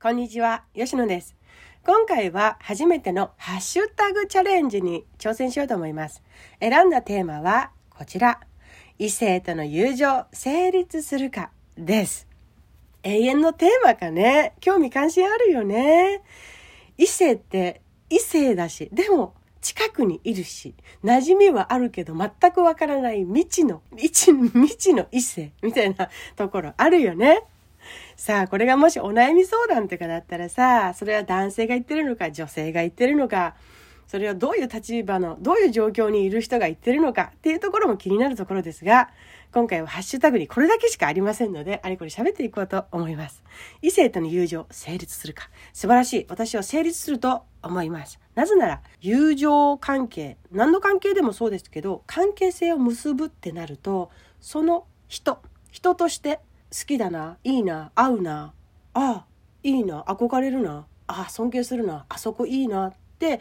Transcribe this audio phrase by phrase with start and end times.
[0.00, 1.34] こんにちは、吉野です。
[1.84, 6.22] 今回は初めてのハッシュタグチャレンジに挑戦しようと思います。
[6.60, 8.38] 選んだテーマはこちら。
[9.00, 12.28] 異性との友情成立するかです。
[13.02, 14.54] 永遠のテーマかね。
[14.60, 16.22] 興味関心あるよね。
[16.96, 27.42] 異性って異性だし、でも近くにいるし、馴染みはあるけど全くわからない未知の、未知、未知の異性みたいなところあるよね。
[28.18, 33.54] さあ、これがもしお悩み相談とかだったらさ、それは男性が言ってるのか、女性が言ってるのか、
[34.08, 39.08] それはどういう立場の、どういう状況にいる人が言ってるのかっていうところも気になるところですが、
[39.54, 43.44] 今回はハッシュタグにこれだけしかありませんので、あれこれ喋っていこうと思います。
[43.82, 45.48] 異性との友情、成立するか。
[45.72, 46.26] 素晴らしい。
[46.28, 48.18] 私は成立すると思います。
[48.34, 58.52] なぜなら、友情関係、何の関係でもそうですけど、関係性を結ぶってなると、その人、人として好きだな、いいな、合うな、
[58.94, 59.26] ああ、
[59.62, 63.40] いいな、憧れるな、ああ、尊敬するな、あそこいいなって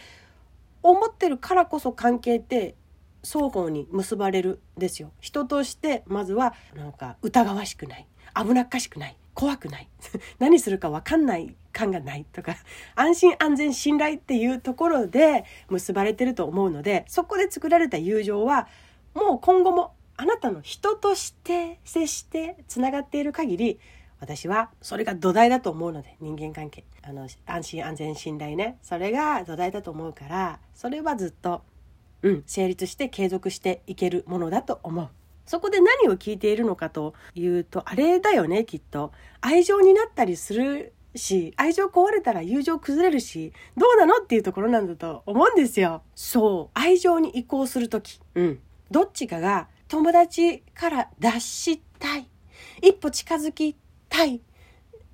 [0.81, 2.75] 思ってるからこそ関係って
[3.23, 5.11] 双方に結ばれるですよ。
[5.19, 9.89] 人としてまずはなんか疑わしくない、危なっかしくない、怖くない、
[10.39, 12.55] 何するか分かんない感がないとか、
[12.95, 18.69] 安心安全信頼っていうところで結ばれてると思うので、そこで作られた友情は
[19.13, 23.79] もう今後もあなたの人として接してつながっている限り
[24.19, 26.83] 私はそれが土台だと思うので人間関係。
[27.03, 28.77] あの安心安全信頼ね。
[28.81, 31.61] それが土台だと思うからそれはずっと
[32.23, 35.09] うん成立して継続していけるものだと思う。
[35.45, 39.11] そこで何を聞いているのかというとあれだよねきっと。
[39.39, 46.01] 愛情になったりするし愛情壊れたら友情崩れるしどうなのっていうところなんだと思うんですよ。
[46.15, 46.79] そう。
[46.79, 48.19] 愛情に移行する時。
[48.33, 48.59] うん。
[48.89, 52.27] どっちかが友達から脱したい。
[52.81, 53.75] 一歩近づき
[54.09, 54.41] たい。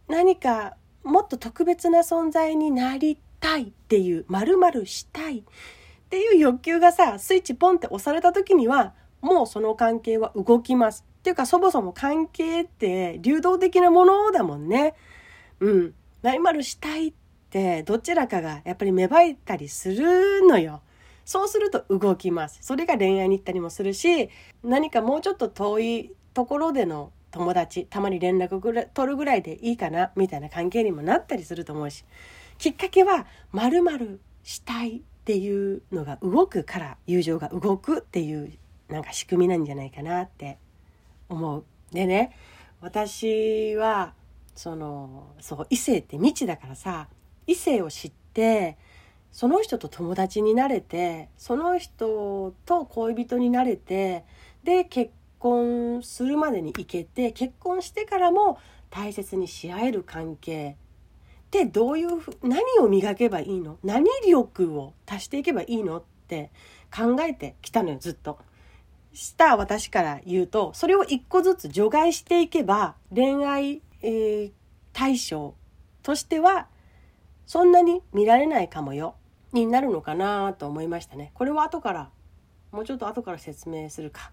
[0.08, 5.40] 何かもっと特別な存在になりたいっていう丸々したい。
[5.40, 5.44] っ
[6.10, 11.06] ていう欲求がさスイッチポンって押された時にはもうその関係は動きます。
[11.20, 14.95] っていうかそもそも関係って流動的なものだもんね。
[15.60, 15.94] うん。
[16.22, 17.14] 丸々したいっ
[17.50, 20.82] てどちらかがやっぱり芽生えたりするのよ。
[21.26, 22.60] そうすると動きます。
[22.61, 24.30] それが恋愛に行ったりもするし、
[24.64, 32.06] 何かもうちょっと遠いところでの友達、たまに連絡ぐら取るぐらいでいいかな、みたいな関係にもなったりすると思うし、
[32.58, 38.52] きっかけは、まるまるしたいっていうのが動くから、友情が動くっていう、
[38.89, 40.58] なんか仕組みなんじゃないかなって
[41.30, 41.64] 思う。
[41.92, 42.36] でね、
[42.82, 44.14] 私は、
[44.56, 47.08] その、そう、異性って未知だからさ、
[47.48, 48.78] 異性を知って、
[49.33, 54.23] その人と友達になれてその人と恋人になれて
[54.64, 58.58] で結婚するまでに行けて結婚してからも
[58.89, 60.77] 大切にし合える関係。
[61.48, 63.77] ってどういうふう何を磨けばいいの？
[63.83, 66.50] 何力を足していけばいいのって
[66.95, 68.39] 考えてきたのよずっと。
[69.14, 74.52] した私から言うとそれを一個ずつ除外していけば恋愛、えー
[74.94, 75.55] 対象
[76.04, 76.67] としては
[77.48, 79.15] そんなに見られないかもよ。
[79.53, 81.31] になるのかなと思いましたね。
[81.33, 82.09] これは後から
[82.71, 84.31] もうちょっと後から説明するか。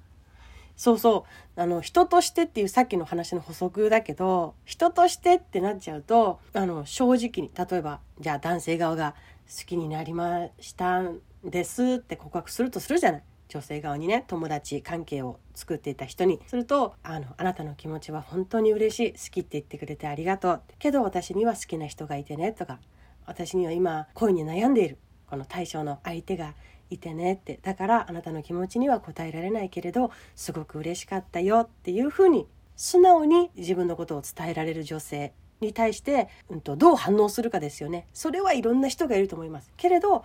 [0.76, 1.26] そうそ
[1.56, 9.14] うあの人としてっていうさっきの話の補足だけど人としてってなっちゃうとあの正直に例えばじゃあ男性側が
[9.46, 13.22] 好きになりましたんですって告白するとするじゃない。
[13.50, 22.78] 女性側にね友達関係を作っていた人にするとあの「あなたの気持ちは本当に嬉しい好きって言ってくれてありがとう」けど私には好きな人がいてねとか
[23.26, 24.98] 私には今恋に悩んでいる
[25.30, 26.54] この対象の相手が
[26.90, 32.46] いてねってだからあなたの気持ちには応えられないけれどすごく嬉しかったよっていうふうに
[32.76, 38.06] 素直に自分のことを伝えられる女性に対して、うん、とどう反応するかですよね。
[38.14, 39.70] それはいろんな人がいると思います。
[39.76, 40.24] けれど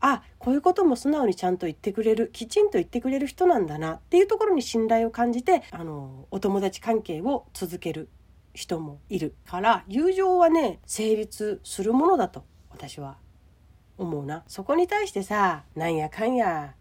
[0.00, 8.08] あこういうことも素直にちゃんと言ってくれるきちんと言ってくれる人なんだなっていうところに信頼を感じてあのお友達関係を続ける
[8.54, 13.16] 人もいるから友情はね成立するものだと私は
[13.98, 14.44] 思うな。
[14.46, 16.74] そこに対してさなんやかんや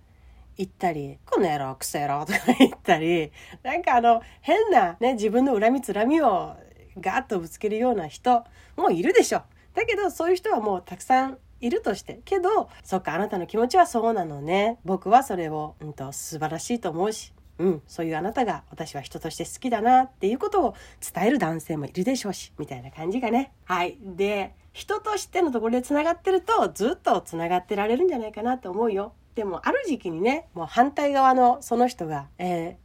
[0.57, 3.31] 言ったり「この野郎クソ野郎」とか言ったり
[3.63, 6.55] なんかあの変なね自分の恨みつらみを
[6.99, 8.43] ガーッとぶつけるような人
[8.77, 9.41] もいるでしょ。
[9.73, 12.21] だけどそういう人はもうたくさんいるとして。
[12.25, 14.79] けどそっかあなたの気持ちはそうなのね。
[14.85, 17.33] 僕はそれを、うんと、素晴らしいと思うし。
[17.57, 20.75] うん、そういうあなたが私は人として好きだなっていうことを
[21.13, 23.51] 伝える男性もいるでしょうしみたいな感じがね。
[23.65, 23.97] はい。
[24.01, 29.13] で人としてのところでつながってるとずっとつながってられるんじゃないかなと思うよ。
[29.35, 32.77] でもある時期にねもう反対側のその人が、え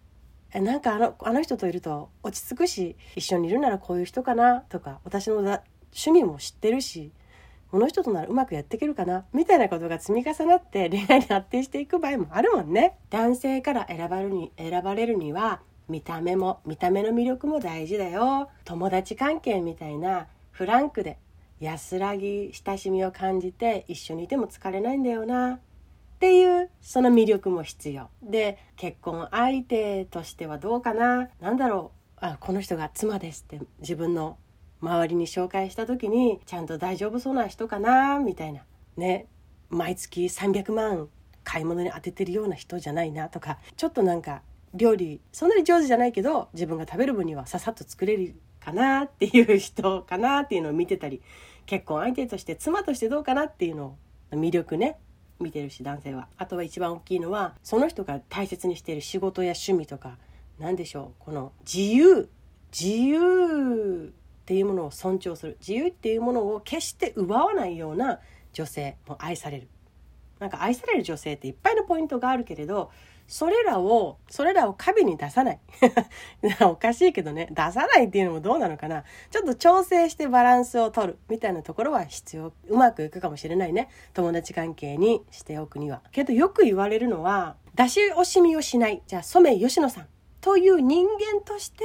[0.53, 5.61] ー、なんかあのあの人といると落ち着くし一緒にいるならこういう人かなとか私の趣
[6.13, 7.13] 味も知ってるし
[7.71, 9.25] この人とならうまくやっていけるかな？
[9.33, 12.99] みたいなことが積み重なって恋愛に発展していく場合もあるもんね。
[13.11, 18.51] 男性から選ばれるに選ばれるには見た目も見た目の魅力も大事だよ。
[18.65, 21.19] 友達関係みたいなフランクで
[21.61, 25.55] 安らぎ親しみを感じて一緒にいても疲れないんだよな。
[25.55, 25.59] っ
[26.19, 28.09] ていうその魅力も必要。
[28.23, 31.29] で結婚相手としてはどうかな？
[31.41, 32.25] 何だろう？
[32.25, 34.37] あこの人が妻ですって自分の
[34.81, 38.63] 周りに紹介した時にちゃんと大丈夫そうな人かなみたいな。
[38.97, 39.27] ね。
[39.69, 41.09] 毎月300万
[41.45, 43.59] 買い物に当ててるような人じゃないなとか。
[43.77, 44.43] ちょっとなんか
[44.75, 51.23] 料理そんなに上手じゃないけど自分が食べる分にはささっと作れるかなっていう人かなっていうのを見てたり
[51.67, 53.97] 結婚相手として妻としてどうかなっていうのを
[54.33, 54.99] 魅力ね。
[55.41, 56.29] 見てるし男性は。
[56.37, 60.19] あとは一番大きいのはその人が大切にしている仕事や趣味とか。
[60.59, 61.25] 何でしょう。
[61.25, 62.29] この自由。
[62.71, 64.13] 自由。
[64.51, 68.19] っていうものを尊重する自由っていうものを決して奪わないような
[68.53, 69.69] 女性も愛される。
[70.41, 72.91] なんか愛される女性っていっぱいのポイントがあるけれど
[73.29, 75.61] それらをそれらを過敏に出さない。
[76.63, 77.47] おかしいけどね。
[77.53, 79.05] 出さないっていうのもどうなのかな。
[79.31, 83.89] ちょっと調整してバランスを取るみたいなところは必要うまくいくかもしれないね。
[84.15, 86.03] 友達関係にしておくには。
[86.11, 89.01] けどよく言われるのは出し惜しみをしない。
[89.07, 90.09] じゃあ染吉野さん
[90.41, 91.85] という人間として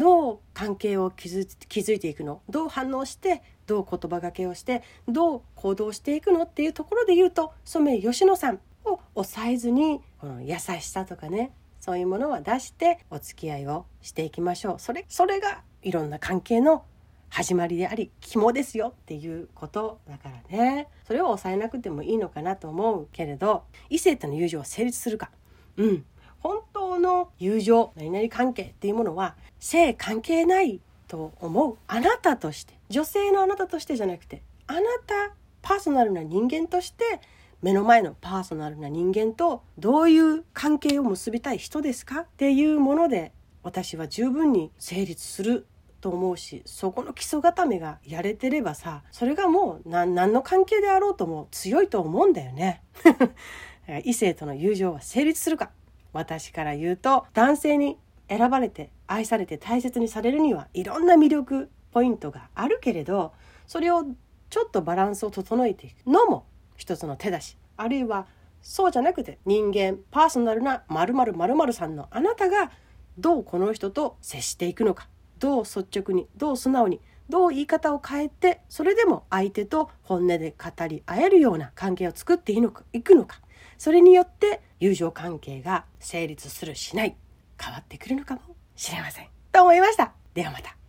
[0.00, 2.40] どう関係を築いていくの？
[2.48, 14.78] どう反応してどう言葉がけをしてどう行動していくのっていうところで言うと染吉野さんを抑えずにこの優しさとかねそういうものは出してお付き合いをしていきましょう。
[14.78, 16.84] それそれがいろんな関係の
[17.28, 20.88] 始まりであり肝ですよっていうことだからね。
[21.06, 25.30] それを抑えなくてもいいのかなと思うけれど異性との友情は成立するか。
[25.76, 26.04] うん。
[27.00, 37.20] の友情何々関係っていうものは性関係ないと思うあなたとして女性のあなたとしてじゃなくてあなたパーソナルな人間として
[37.62, 42.20] 目の前のパーソナルな人間とどういう関係を結びたい人ですか？
[42.20, 43.32] っていうもので
[43.62, 45.66] 私は十分に成立する
[46.00, 52.82] と思うしそこの基礎固めがやれてればさそれがもう何の関係であろうとも強いと思うんだよね。
[54.04, 55.70] 異性との友情は成立するか。
[56.12, 57.98] 私から言うと男性に
[58.28, 63.32] 選ばれて愛されて大切にされるにはいろんな魅力ポイントがあるけれど
[63.66, 64.04] それを
[64.48, 66.46] ちょっとバランスを整えていくのも
[66.76, 68.26] 一つの手だしあるいは
[68.62, 72.70] そうじゃなくて人間パーソナルな〇〇〇〇さんのあなたが
[73.18, 75.08] どうこの人と接していくのか
[75.38, 83.40] どう率直にどう素直にどう言い方を変えてそれでも相手と本音で語り合えるような関係を作っていいのかいくのか
[83.80, 87.16] それによって友情関係が成立するしない
[87.58, 88.42] 変わってくるのかも
[88.76, 89.26] しれません。
[89.52, 90.12] と思いました。
[90.34, 90.76] ではまた。